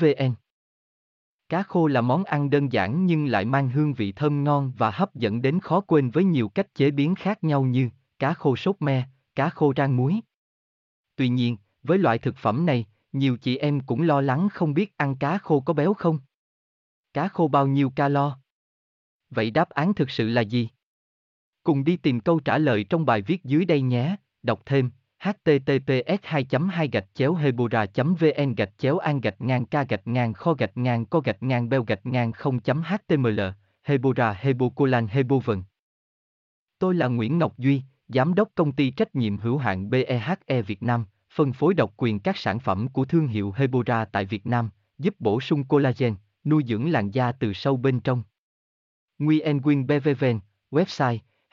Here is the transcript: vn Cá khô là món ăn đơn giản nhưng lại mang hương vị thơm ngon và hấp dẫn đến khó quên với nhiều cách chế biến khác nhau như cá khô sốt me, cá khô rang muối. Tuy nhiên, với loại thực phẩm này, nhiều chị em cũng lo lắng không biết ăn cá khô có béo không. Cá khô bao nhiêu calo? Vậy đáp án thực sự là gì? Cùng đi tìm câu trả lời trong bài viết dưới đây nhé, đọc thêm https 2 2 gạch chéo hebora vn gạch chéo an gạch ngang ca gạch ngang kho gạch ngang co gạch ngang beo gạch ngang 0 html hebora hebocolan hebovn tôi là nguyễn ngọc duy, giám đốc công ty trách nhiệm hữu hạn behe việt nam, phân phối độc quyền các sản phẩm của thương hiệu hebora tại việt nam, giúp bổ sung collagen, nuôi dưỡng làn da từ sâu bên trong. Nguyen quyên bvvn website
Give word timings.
vn 0.00 0.34
Cá 1.48 1.62
khô 1.62 1.86
là 1.86 2.00
món 2.00 2.24
ăn 2.24 2.50
đơn 2.50 2.72
giản 2.72 3.06
nhưng 3.06 3.26
lại 3.26 3.44
mang 3.44 3.70
hương 3.70 3.94
vị 3.94 4.12
thơm 4.12 4.44
ngon 4.44 4.72
và 4.76 4.90
hấp 4.90 5.14
dẫn 5.14 5.42
đến 5.42 5.60
khó 5.60 5.80
quên 5.80 6.10
với 6.10 6.24
nhiều 6.24 6.48
cách 6.48 6.74
chế 6.74 6.90
biến 6.90 7.14
khác 7.14 7.44
nhau 7.44 7.62
như 7.62 7.90
cá 8.18 8.34
khô 8.34 8.56
sốt 8.56 8.76
me, 8.80 9.08
cá 9.34 9.50
khô 9.50 9.72
rang 9.76 9.96
muối. 9.96 10.20
Tuy 11.16 11.28
nhiên, 11.28 11.56
với 11.82 11.98
loại 11.98 12.18
thực 12.18 12.36
phẩm 12.36 12.66
này, 12.66 12.86
nhiều 13.12 13.36
chị 13.36 13.56
em 13.56 13.80
cũng 13.80 14.02
lo 14.02 14.20
lắng 14.20 14.48
không 14.48 14.74
biết 14.74 14.96
ăn 14.96 15.16
cá 15.16 15.38
khô 15.38 15.60
có 15.60 15.72
béo 15.74 15.94
không. 15.94 16.18
Cá 17.12 17.28
khô 17.28 17.48
bao 17.48 17.66
nhiêu 17.66 17.90
calo? 17.90 18.38
Vậy 19.30 19.50
đáp 19.50 19.70
án 19.70 19.94
thực 19.94 20.10
sự 20.10 20.28
là 20.28 20.40
gì? 20.40 20.68
Cùng 21.62 21.84
đi 21.84 21.96
tìm 21.96 22.20
câu 22.20 22.40
trả 22.40 22.58
lời 22.58 22.84
trong 22.84 23.06
bài 23.06 23.22
viết 23.22 23.44
dưới 23.44 23.64
đây 23.64 23.80
nhé, 23.80 24.16
đọc 24.42 24.62
thêm 24.66 24.90
https 25.18 26.20
2 26.22 26.46
2 26.70 26.88
gạch 26.88 27.06
chéo 27.14 27.34
hebora 27.34 27.86
vn 27.94 28.54
gạch 28.54 28.78
chéo 28.78 28.98
an 28.98 29.20
gạch 29.20 29.40
ngang 29.40 29.64
ca 29.64 29.84
gạch 29.84 30.06
ngang 30.06 30.32
kho 30.32 30.54
gạch 30.54 30.76
ngang 30.76 31.04
co 31.06 31.20
gạch 31.20 31.42
ngang 31.42 31.68
beo 31.68 31.82
gạch 31.82 32.06
ngang 32.06 32.32
0 32.32 32.58
html 32.64 33.40
hebora 33.82 34.32
hebocolan 34.32 35.06
hebovn 35.06 35.62
tôi 36.78 36.94
là 36.94 37.08
nguyễn 37.08 37.38
ngọc 37.38 37.58
duy, 37.58 37.82
giám 38.08 38.34
đốc 38.34 38.48
công 38.54 38.72
ty 38.72 38.90
trách 38.90 39.14
nhiệm 39.14 39.38
hữu 39.38 39.58
hạn 39.58 39.90
behe 39.90 40.62
việt 40.66 40.82
nam, 40.82 41.04
phân 41.30 41.52
phối 41.52 41.74
độc 41.74 41.92
quyền 41.96 42.20
các 42.20 42.36
sản 42.36 42.58
phẩm 42.58 42.88
của 42.88 43.04
thương 43.04 43.28
hiệu 43.28 43.54
hebora 43.56 44.04
tại 44.04 44.24
việt 44.24 44.46
nam, 44.46 44.70
giúp 44.98 45.14
bổ 45.18 45.40
sung 45.40 45.64
collagen, 45.64 46.14
nuôi 46.44 46.64
dưỡng 46.66 46.90
làn 46.90 47.10
da 47.10 47.32
từ 47.32 47.52
sâu 47.52 47.76
bên 47.76 48.00
trong. 48.00 48.22
Nguyen 49.18 49.62
quyên 49.62 49.86
bvvn 49.86 50.40
website 50.70 51.18